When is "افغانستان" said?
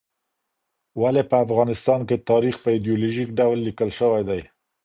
1.45-1.99